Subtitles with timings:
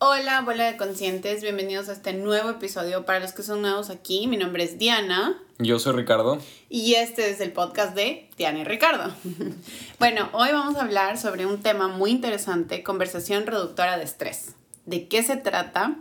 [0.00, 3.04] Hola, bola de conscientes, bienvenidos a este nuevo episodio.
[3.04, 5.42] Para los que son nuevos aquí, mi nombre es Diana.
[5.58, 6.38] Yo soy Ricardo.
[6.68, 9.12] Y este es el podcast de Diana y Ricardo.
[9.98, 14.54] bueno, hoy vamos a hablar sobre un tema muy interesante, conversación reductora de estrés.
[14.86, 15.96] ¿De qué se trata?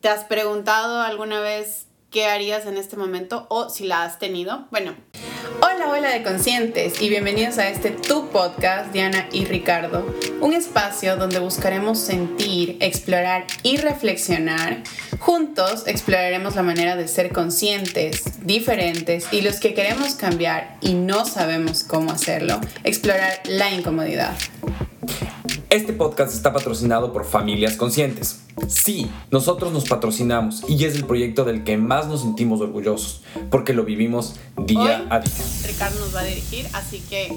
[0.00, 4.66] ¿Te has preguntado alguna vez qué harías en este momento o si la has tenido?
[4.72, 4.96] Bueno,
[5.62, 11.16] Hola, hola de conscientes y bienvenidos a este Tu Podcast, Diana y Ricardo, un espacio
[11.16, 14.82] donde buscaremos sentir, explorar y reflexionar.
[15.18, 21.24] Juntos exploraremos la manera de ser conscientes, diferentes y los que queremos cambiar y no
[21.24, 24.36] sabemos cómo hacerlo, explorar la incomodidad.
[25.70, 28.44] Este podcast está patrocinado por Familias Conscientes.
[28.66, 33.72] Sí, nosotros nos patrocinamos y es el proyecto del que más nos sentimos orgullosos, porque
[33.72, 35.32] lo vivimos día a día.
[35.64, 37.32] Ricardo nos va a dirigir, así que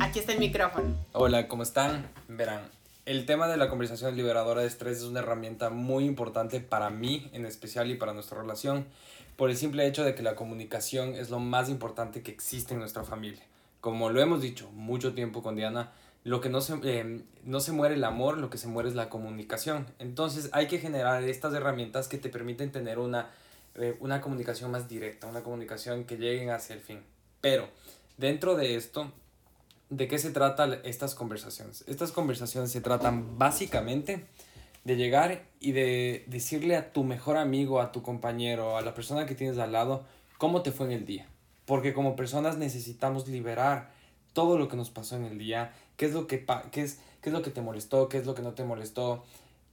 [0.00, 0.96] aquí está el micrófono.
[1.12, 2.08] Hola, ¿cómo están?
[2.26, 2.62] Verán,
[3.06, 7.30] el tema de la conversación liberadora de estrés es una herramienta muy importante para mí
[7.32, 8.84] en especial y para nuestra relación,
[9.36, 12.80] por el simple hecho de que la comunicación es lo más importante que existe en
[12.80, 13.44] nuestra familia.
[13.80, 15.92] Como lo hemos dicho mucho tiempo con Diana,
[16.24, 18.94] lo que no se, eh, no se muere el amor, lo que se muere es
[18.94, 19.86] la comunicación.
[19.98, 23.30] Entonces hay que generar estas herramientas que te permiten tener una,
[23.74, 27.02] eh, una comunicación más directa, una comunicación que lleguen hacia el fin.
[27.42, 27.68] Pero
[28.16, 29.12] dentro de esto,
[29.90, 31.84] ¿de qué se tratan estas conversaciones?
[31.86, 34.24] Estas conversaciones se tratan básicamente
[34.84, 39.26] de llegar y de decirle a tu mejor amigo, a tu compañero, a la persona
[39.26, 40.04] que tienes al lado,
[40.38, 41.26] cómo te fue en el día.
[41.66, 43.92] Porque como personas necesitamos liberar
[44.34, 47.30] todo lo que nos pasó en el día, qué es lo que, qué es, qué
[47.30, 49.24] es lo que te molestó, qué es lo que no te molestó.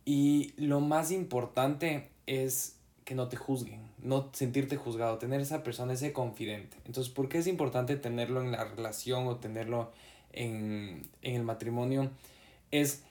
[0.06, 5.94] Y lo más importante es que no te juzguen, no sentirte juzgado, tener esa persona,
[5.94, 6.78] ese confidente.
[6.86, 9.92] Entonces, ¿por qué es importante tenerlo en la relación o tenerlo
[10.32, 12.10] en, en el matrimonio?
[12.72, 13.04] Es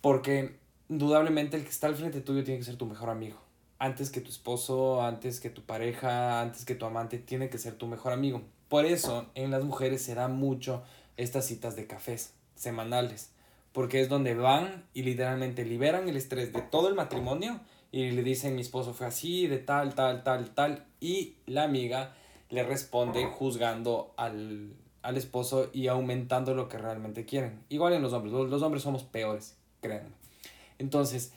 [0.00, 0.56] porque
[0.88, 3.38] indudablemente el que está al frente tuyo tiene que ser tu mejor amigo.
[3.78, 7.76] Antes que tu esposo, antes que tu pareja, antes que tu amante, tiene que ser
[7.76, 8.42] tu mejor amigo.
[8.68, 10.82] Por eso en las mujeres se da mucho
[11.16, 13.32] estas citas de cafés semanales,
[13.72, 17.60] porque es donde van y literalmente liberan el estrés de todo el matrimonio
[17.90, 22.14] y le dicen mi esposo fue así, de tal, tal, tal, tal, y la amiga
[22.50, 27.64] le responde juzgando al, al esposo y aumentando lo que realmente quieren.
[27.68, 30.10] Igual en los hombres, los, hombres somos peores, créanme.
[30.78, 31.32] Entonces,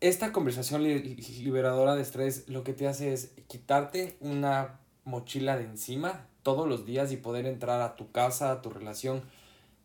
[0.00, 6.26] esta conversación liberadora de estrés lo que te hace es quitarte una mochila de encima
[6.42, 9.22] todos los días y poder entrar a tu casa, a tu relación,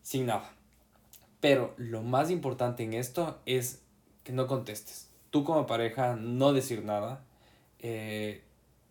[0.02, 0.57] sin nada.
[1.40, 3.82] Pero lo más importante en esto es
[4.24, 5.08] que no contestes.
[5.30, 7.24] Tú como pareja no decir nada.
[7.78, 8.42] Eh,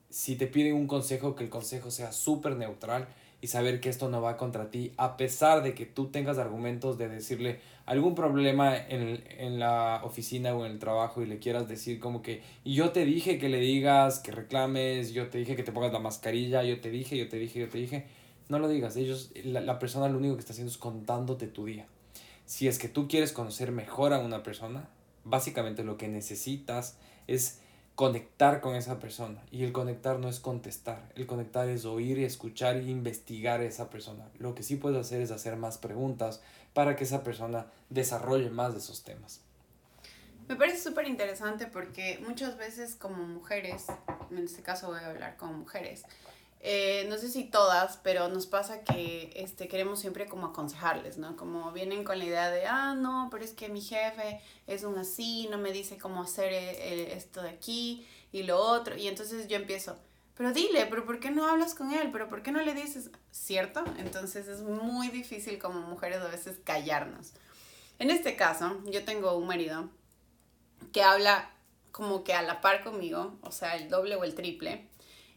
[0.09, 3.07] si te piden un consejo, que el consejo sea súper neutral
[3.41, 6.97] y saber que esto no va contra ti, a pesar de que tú tengas argumentos
[6.97, 11.67] de decirle algún problema en, en la oficina o en el trabajo y le quieras
[11.67, 15.63] decir como que, yo te dije que le digas, que reclames, yo te dije que
[15.63, 18.05] te pongas la mascarilla, yo te dije, yo te dije, yo te dije,
[18.49, 21.65] no lo digas, ellos, la, la persona lo único que está haciendo es contándote tu
[21.65, 21.85] día.
[22.47, 24.87] Si es que tú quieres conocer mejor a una persona,
[25.25, 26.95] básicamente lo que necesitas
[27.27, 27.59] es
[27.95, 29.43] conectar con esa persona.
[29.51, 33.89] Y el conectar no es contestar, el conectar es oír escuchar e investigar a esa
[33.89, 34.29] persona.
[34.39, 36.41] Lo que sí puedes hacer es hacer más preguntas
[36.73, 39.41] para que esa persona desarrolle más de esos temas.
[40.47, 43.87] Me parece súper interesante porque muchas veces como mujeres,
[44.31, 46.05] en este caso voy a hablar como mujeres,
[46.59, 51.37] eh, no sé si todas, pero nos pasa que este, queremos siempre como aconsejarles, ¿no?
[51.37, 54.97] Como vienen con la idea de, ah, no, pero es que mi jefe es un
[54.97, 58.97] así, no me dice cómo hacer eh, eh, esto de aquí y lo otro.
[58.97, 59.97] Y entonces yo empiezo,
[60.35, 62.09] pero dile, pero ¿por qué no hablas con él?
[62.11, 63.11] ¿Pero por qué no le dices?
[63.31, 63.83] ¿Cierto?
[63.97, 67.33] Entonces es muy difícil como mujeres a veces callarnos.
[67.99, 69.89] En este caso, yo tengo un marido
[70.91, 71.51] que habla
[71.91, 74.87] como que a la par conmigo, o sea, el doble o el triple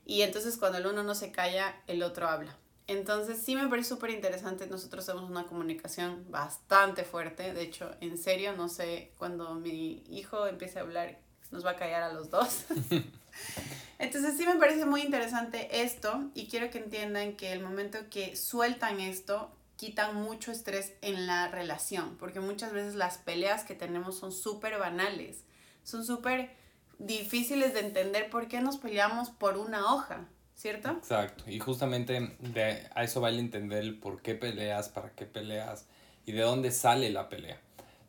[0.05, 2.57] y entonces cuando el uno no se calla, el otro habla.
[2.91, 4.67] Entonces sí me parece súper interesante.
[4.67, 7.53] Nosotros tenemos una comunicación bastante fuerte.
[7.53, 11.21] De hecho, en serio, no sé, cuando mi hijo empiece a hablar,
[11.53, 12.65] nos va a callar a los dos.
[14.01, 18.35] Entonces sí me parece muy interesante esto y quiero que entiendan que el momento que
[18.35, 24.19] sueltan esto, quitan mucho estrés en la relación, porque muchas veces las peleas que tenemos
[24.19, 25.45] son súper banales,
[25.85, 26.51] son súper
[27.01, 30.91] difíciles de entender por qué nos peleamos por una hoja, ¿cierto?
[30.91, 35.87] Exacto, y justamente de, a eso vale entender por qué peleas, para qué peleas
[36.27, 37.59] y de dónde sale la pelea.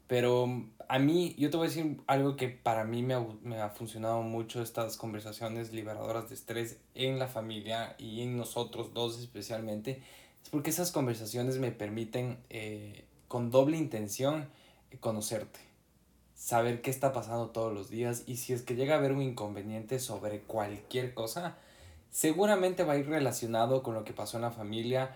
[0.08, 3.62] Pero a mí, yo te voy a decir algo que para mí me ha, me
[3.62, 9.20] ha funcionado mucho estas conversaciones liberadoras de estrés en la familia y en nosotros dos
[9.20, 10.04] especialmente,
[10.44, 14.50] es porque esas conversaciones me permiten eh, con doble intención
[15.00, 15.71] conocerte
[16.42, 19.22] saber qué está pasando todos los días y si es que llega a haber un
[19.22, 21.56] inconveniente sobre cualquier cosa,
[22.10, 25.16] seguramente va a ir relacionado con lo que pasó en la familia,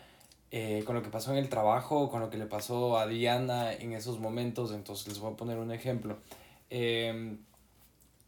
[0.52, 3.74] eh, con lo que pasó en el trabajo, con lo que le pasó a Diana
[3.74, 4.72] en esos momentos.
[4.72, 6.20] Entonces les voy a poner un ejemplo.
[6.70, 7.40] Em,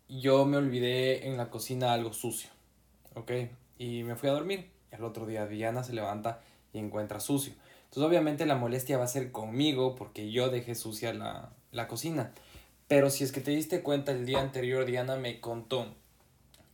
[0.09, 2.49] yo me olvidé en la cocina algo sucio,
[3.13, 3.31] ¿ok?
[3.77, 4.71] Y me fui a dormir.
[4.89, 6.41] El otro día Diana se levanta
[6.73, 7.53] y encuentra sucio.
[7.83, 12.33] Entonces obviamente la molestia va a ser conmigo porque yo dejé sucia la, la cocina.
[12.87, 15.87] Pero si es que te diste cuenta el día anterior, Diana me contó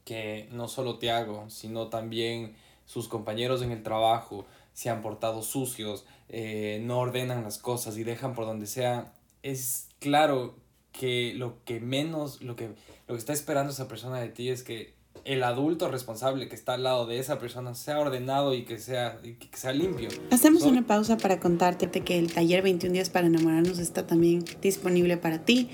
[0.06, 2.56] que no solo Tiago, sino también
[2.86, 8.04] sus compañeros en el trabajo se han portado sucios, eh, no ordenan las cosas y
[8.04, 9.13] dejan por donde sea.
[9.44, 10.56] Es claro
[10.92, 12.69] que lo que menos, lo que,
[13.07, 14.94] lo que está esperando esa persona de ti es que
[15.25, 19.21] el adulto responsable que está al lado de esa persona sea ordenado y que sea,
[19.21, 20.10] que sea limpio.
[20.31, 25.15] Hacemos una pausa para contarte que el taller 21 días para enamorarnos está también disponible
[25.18, 25.69] para ti.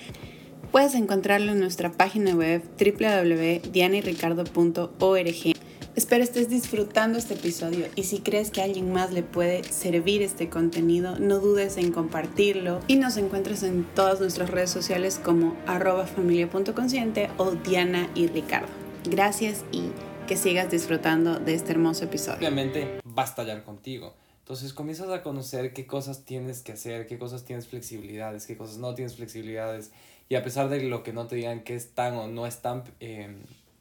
[0.71, 5.55] Puedes encontrarlo en nuestra página web www.dianayricardo.org.
[5.95, 10.21] Espero estés disfrutando este episodio y si crees que a alguien más le puede servir
[10.21, 15.55] este contenido, no dudes en compartirlo y nos encuentras en todas nuestras redes sociales como
[15.65, 18.88] arroba familia.consciente o Diana y Ricardo.
[19.05, 19.91] Gracias y
[20.27, 22.37] que sigas disfrutando de este hermoso episodio.
[22.39, 24.13] Obviamente va a estallar contigo.
[24.39, 28.77] Entonces comienzas a conocer qué cosas tienes que hacer, qué cosas tienes flexibilidades, qué cosas
[28.77, 29.91] no tienes flexibilidades
[30.27, 33.37] y a pesar de lo que no te digan que están o no están, em,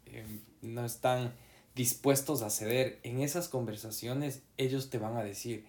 [0.07, 1.33] em, no están
[1.75, 5.67] dispuestos a ceder, en esas conversaciones ellos te van a decir,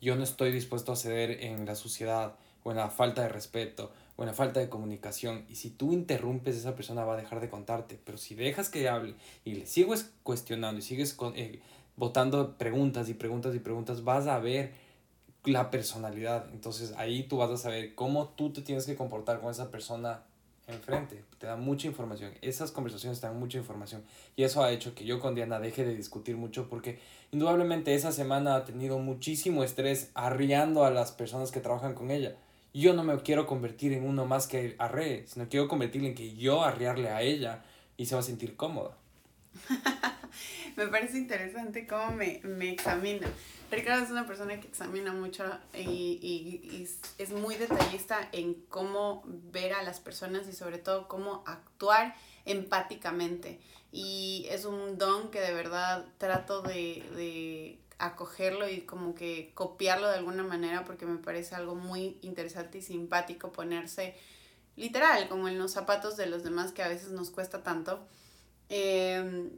[0.00, 3.92] yo no estoy dispuesto a ceder en la suciedad o en la falta de respeto
[4.16, 5.44] o la falta de comunicación.
[5.48, 7.98] Y si tú interrumpes, esa persona va a dejar de contarte.
[8.04, 9.14] Pero si dejas que hable
[9.44, 11.60] y le sigues cuestionando y sigues con, eh,
[12.58, 14.72] preguntas y preguntas y preguntas, vas a ver
[15.44, 16.48] la personalidad.
[16.52, 20.22] Entonces ahí tú vas a saber cómo tú te tienes que comportar con esa persona
[20.68, 21.24] enfrente.
[21.38, 22.32] Te da mucha información.
[22.40, 24.02] Esas conversaciones te dan mucha información.
[24.36, 26.98] Y eso ha hecho que yo con Diana deje de discutir mucho porque
[27.32, 32.36] indudablemente esa semana ha tenido muchísimo estrés arriando a las personas que trabajan con ella.
[32.74, 36.34] Yo no me quiero convertir en uno más que arree, sino quiero convertirle en que
[36.34, 37.62] yo arriarle a ella
[37.96, 38.96] y se va a sentir cómoda.
[40.76, 43.28] me parece interesante cómo me, me examina.
[43.70, 46.88] Ricardo es una persona que examina mucho y, y,
[47.18, 52.14] es muy detallista en cómo ver a las personas y sobre todo cómo actuar
[52.44, 53.60] empáticamente.
[53.90, 60.08] Y es un don que de verdad trato de, de acogerlo y como que copiarlo
[60.08, 64.16] de alguna manera porque me parece algo muy interesante y simpático ponerse
[64.76, 68.06] literal como en los zapatos de los demás que a veces nos cuesta tanto.
[68.68, 69.50] Eh,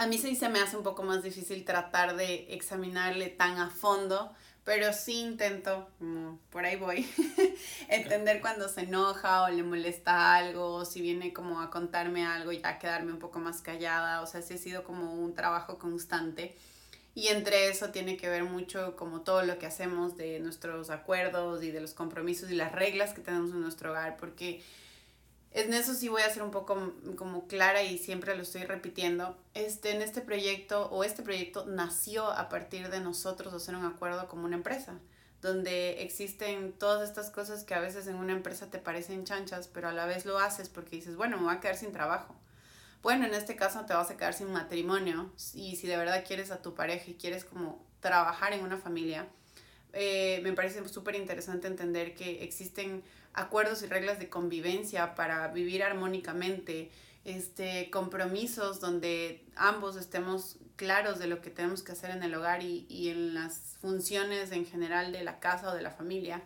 [0.00, 3.68] a mí sí se me hace un poco más difícil tratar de examinarle tan a
[3.68, 4.32] fondo,
[4.64, 7.06] pero sí intento, como por ahí voy,
[7.88, 12.50] entender cuando se enoja o le molesta algo, o si viene como a contarme algo,
[12.52, 16.56] ya quedarme un poco más callada, o sea, sí ha sido como un trabajo constante.
[17.14, 21.62] Y entre eso tiene que ver mucho como todo lo que hacemos de nuestros acuerdos
[21.64, 24.62] y de los compromisos y las reglas que tenemos en nuestro hogar, porque
[25.52, 29.36] en eso sí voy a ser un poco como clara y siempre lo estoy repitiendo.
[29.54, 34.28] Este, en este proyecto o este proyecto nació a partir de nosotros hacer un acuerdo
[34.28, 34.94] como una empresa,
[35.42, 39.88] donde existen todas estas cosas que a veces en una empresa te parecen chanchas, pero
[39.88, 42.36] a la vez lo haces porque dices, bueno, me voy a quedar sin trabajo.
[43.02, 46.50] Bueno, en este caso te vas a quedar sin matrimonio y si de verdad quieres
[46.50, 49.26] a tu pareja y quieres como trabajar en una familia,
[49.94, 53.02] eh, me parece súper interesante entender que existen
[53.32, 56.90] acuerdos y reglas de convivencia para vivir armónicamente,
[57.24, 62.62] este, compromisos donde ambos estemos claros de lo que tenemos que hacer en el hogar
[62.62, 66.42] y, y en las funciones en general de la casa o de la familia.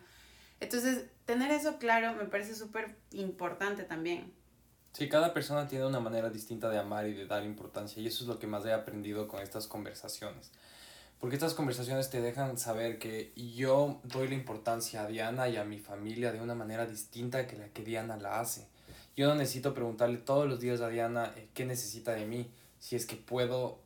[0.61, 4.33] Entonces, tener eso claro me parece súper importante también.
[4.95, 8.23] Sí, cada persona tiene una manera distinta de amar y de dar importancia y eso
[8.23, 10.51] es lo que más he aprendido con estas conversaciones.
[11.19, 15.65] Porque estas conversaciones te dejan saber que yo doy la importancia a Diana y a
[15.65, 18.67] mi familia de una manera distinta que la que Diana la hace.
[19.17, 22.49] Yo no necesito preguntarle todos los días a Diana eh, qué necesita de mí,
[22.79, 23.79] si es que puedo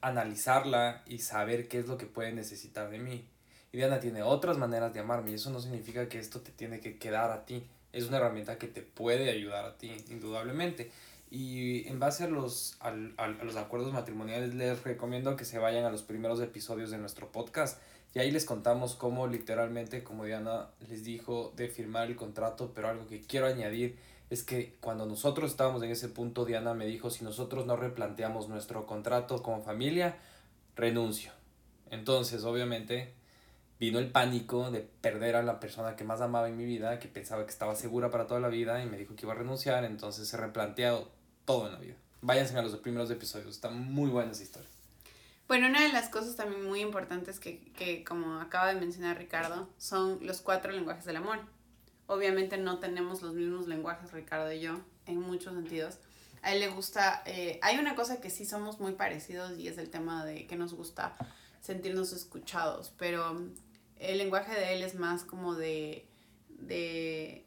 [0.00, 3.28] analizarla y saber qué es lo que puede necesitar de mí.
[3.70, 6.80] Y Diana tiene otras maneras de amarme y eso no significa que esto te tiene
[6.80, 7.64] que quedar a ti.
[7.96, 10.90] Es una herramienta que te puede ayudar a ti, indudablemente.
[11.30, 15.90] Y en base a los, a, los acuerdos matrimoniales, les recomiendo que se vayan a
[15.90, 17.80] los primeros episodios de nuestro podcast.
[18.14, 22.88] Y ahí les contamos cómo literalmente, como Diana les dijo, de firmar el contrato, pero
[22.88, 23.96] algo que quiero añadir
[24.30, 28.48] es que cuando nosotros estábamos en ese punto, Diana me dijo, si nosotros no replanteamos
[28.48, 30.16] nuestro contrato como familia,
[30.74, 31.32] renuncio.
[31.90, 33.14] Entonces, obviamente,
[33.78, 37.08] vino el pánico de perder a la persona que más amaba en mi vida, que
[37.08, 39.84] pensaba que estaba segura para toda la vida y me dijo que iba a renunciar,
[39.84, 41.10] entonces he replanteado
[41.44, 41.94] todo en la vida.
[42.22, 44.68] Váyanse a los primeros episodios, está muy buena esa historia.
[45.46, 49.68] Bueno, una de las cosas también muy importantes que, que, como acaba de mencionar Ricardo,
[49.78, 51.38] son los cuatro lenguajes del amor.
[52.08, 55.98] Obviamente no tenemos los mismos lenguajes, Ricardo y yo, en muchos sentidos.
[56.42, 59.78] A él le gusta, eh, hay una cosa que sí somos muy parecidos y es
[59.78, 61.16] el tema de que nos gusta
[61.60, 63.40] sentirnos escuchados, pero
[63.98, 66.06] el lenguaje de él es más como de,
[66.48, 67.44] de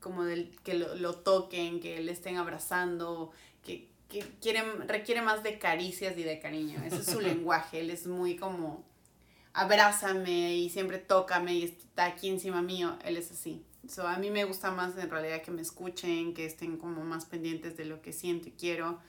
[0.00, 3.30] como del que lo, lo toquen, que le estén abrazando,
[3.64, 6.82] que que quiere, requiere más de caricias y de cariño.
[6.84, 7.80] Ese es su lenguaje.
[7.80, 8.84] Él es muy como,
[9.54, 12.98] abrázame y siempre tócame y está aquí encima mío.
[13.04, 13.64] Él es así.
[13.88, 17.24] So, a mí me gusta más en realidad que me escuchen, que estén como más
[17.24, 19.00] pendientes de lo que siento y quiero.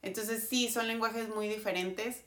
[0.00, 2.22] Entonces sí, son lenguajes muy diferentes,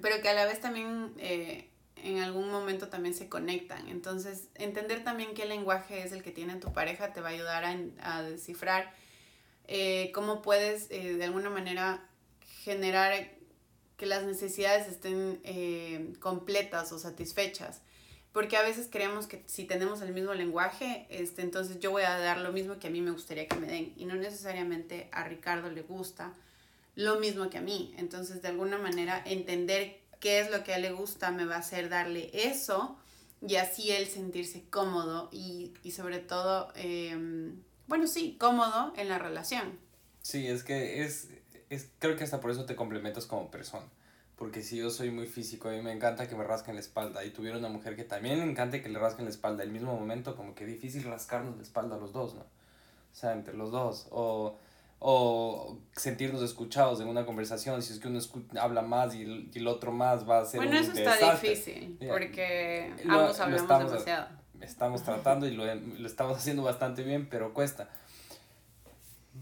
[0.00, 1.68] pero que a la vez también eh,
[2.04, 3.88] en algún momento también se conectan.
[3.88, 7.64] Entonces entender también qué lenguaje es el que tiene tu pareja te va a ayudar
[7.64, 8.92] a, a descifrar
[9.68, 12.02] eh, cómo puedes eh, de alguna manera
[12.62, 13.12] generar
[13.98, 17.82] que las necesidades estén eh, completas o satisfechas.
[18.32, 22.18] Porque a veces creemos que si tenemos el mismo lenguaje, este, entonces yo voy a
[22.18, 23.92] dar lo mismo que a mí me gustaría que me den.
[23.96, 26.32] Y no necesariamente a Ricardo le gusta
[26.94, 27.94] lo mismo que a mí.
[27.98, 31.56] Entonces, de alguna manera, entender qué es lo que a él le gusta me va
[31.56, 32.98] a hacer darle eso
[33.46, 39.18] y así él sentirse cómodo y, y sobre todo em, bueno, sí, cómodo en la
[39.18, 39.78] relación.
[40.20, 41.28] Sí, es que es,
[41.70, 43.86] es, creo que hasta por eso te complementas como persona.
[44.36, 47.24] Porque si yo soy muy físico, a mí me encanta que me rasquen la espalda
[47.24, 49.98] y tuviera una mujer que también le encante que le rasquen la espalda, el mismo
[49.98, 52.42] momento, como que difícil rascarnos la espalda los dos, ¿no?
[52.42, 54.06] O sea, entre los dos.
[54.10, 54.58] O,
[55.00, 58.20] o sentirnos escuchados en una conversación, si es que uno
[58.60, 60.58] habla más y el, y el, otro más va a ser...
[60.58, 66.62] Bueno, eso está difícil, porque ambos hablamos demasiado estamos tratando y lo, lo, estamos haciendo
[66.62, 67.88] bastante bien, pero cuesta.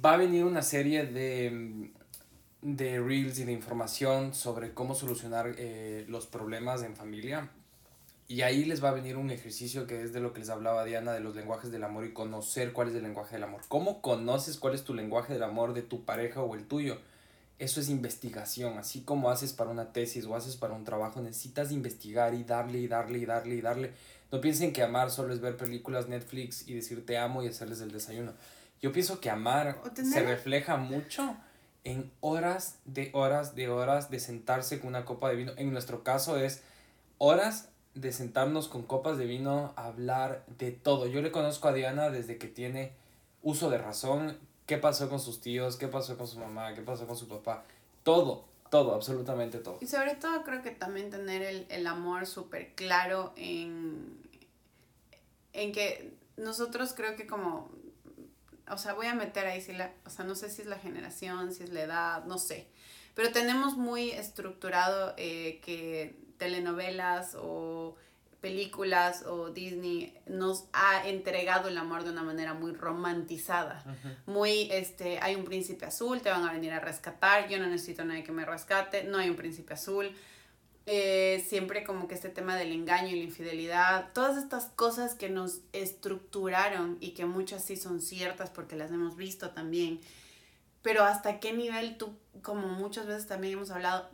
[0.04, 1.90] Va a venir una serie de,
[2.62, 7.50] de reels y de información sobre cómo solucionar eh, los problemas en familia.
[8.28, 10.85] Y ahí les va a venir un ejercicio que es de lo que les hablaba
[10.85, 13.62] Diana, de los lenguajes del amor y conocer cuál es el lenguaje del amor.
[13.68, 16.99] ¿Cómo conoces cuál es tu lenguaje del amor de tu pareja o el tuyo?
[17.59, 21.73] Eso es investigación, así como haces para una tesis o haces para un trabajo, necesitas
[21.73, 23.92] investigar y darle y darle y darle y darle
[24.33, 27.80] no piensen que amar solo es ver películas Netflix y decir te amo y hacerles
[27.80, 28.33] el desayuno.
[28.83, 31.37] Yo pienso que amar se refleja mucho
[31.85, 35.52] en horas de horas de horas de sentarse con una copa de vino.
[35.56, 36.62] En nuestro caso es
[37.18, 41.06] horas de sentarnos con copas de vino a hablar de todo.
[41.06, 42.92] Yo le conozco a Diana desde que tiene
[43.42, 47.06] uso de razón, qué pasó con sus tíos, qué pasó con su mamá, qué pasó
[47.06, 47.64] con su papá,
[48.02, 48.44] todo.
[48.70, 49.78] Todo, absolutamente todo.
[49.80, 54.18] Y sobre todo creo que también tener el, el amor súper claro en,
[55.52, 57.70] en que nosotros creo que como,
[58.68, 60.80] o sea, voy a meter ahí, si la, o sea, no sé si es la
[60.80, 62.66] generación, si es la edad, no sé,
[63.16, 67.96] pero tenemos muy estructurado eh, que telenovelas o
[68.42, 73.82] películas o Disney nos ha entregado el amor de una manera muy romantizada.
[74.26, 78.02] Muy, este, hay un príncipe azul, te van a venir a rescatar, yo no necesito
[78.02, 80.12] a nadie que me rescate, no hay un príncipe azul.
[80.85, 85.30] Eh, siempre como que este tema del engaño y la infidelidad, todas estas cosas que
[85.30, 90.00] nos estructuraron y que muchas sí son ciertas porque las hemos visto también,
[90.86, 94.08] pero hasta qué nivel tú, como muchas veces también hemos hablado,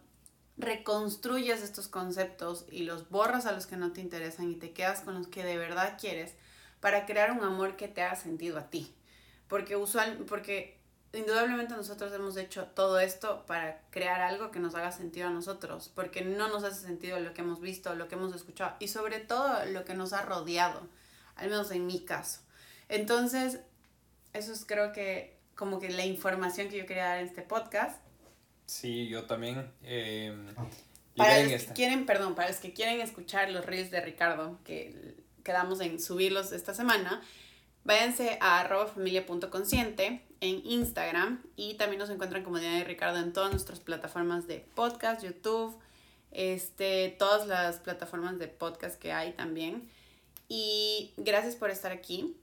[0.57, 5.03] reconstruyes estos conceptos y los borras a los que no te interesan y te quedas
[5.03, 6.33] con los que de verdad quieres
[6.81, 8.91] para crear un amor que te haga sentido a ti.
[9.49, 10.81] Porque usual, porque
[11.13, 15.93] indudablemente nosotros hemos hecho todo esto para crear algo que nos haga sentido a nosotros,
[15.95, 19.21] porque no nos hace sentido lo que hemos visto, lo que hemos escuchado y sobre
[19.21, 20.81] todo lo que nos ha rodeado,
[21.37, 22.41] al menos en mi caso.
[22.89, 23.61] Entonces,
[24.33, 28.03] eso es creo que como que la información que yo quería dar en este podcast.
[28.67, 29.71] Sí, yo también.
[29.85, 30.35] Eh,
[31.15, 35.15] para los que quieren, perdón, para los que quieren escuchar los reels de Ricardo, que
[35.45, 37.23] quedamos en subirlos esta semana,
[37.85, 43.33] váyanse a arroba familia.consciente en Instagram y también nos encuentran como Diana y Ricardo en
[43.33, 45.79] todas nuestras plataformas de podcast, YouTube,
[46.33, 49.89] este, todas las plataformas de podcast que hay también.
[50.49, 52.37] Y gracias por estar aquí.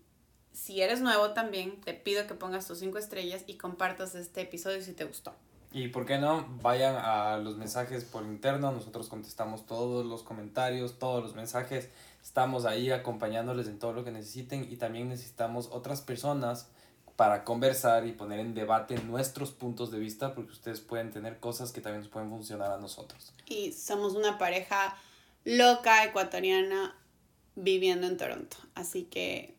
[0.54, 4.82] Si eres nuevo también, te pido que pongas tus cinco estrellas y compartas este episodio
[4.82, 5.34] si te gustó.
[5.72, 10.98] Y por qué no, vayan a los mensajes por interno, nosotros contestamos todos los comentarios,
[10.98, 11.90] todos los mensajes,
[12.24, 16.70] estamos ahí acompañándoles en todo lo que necesiten y también necesitamos otras personas
[17.16, 21.72] para conversar y poner en debate nuestros puntos de vista porque ustedes pueden tener cosas
[21.72, 23.34] que también nos pueden funcionar a nosotros.
[23.46, 24.98] Y somos una pareja
[25.44, 26.96] loca ecuatoriana
[27.56, 28.58] viviendo en Toronto.
[28.74, 29.59] Así que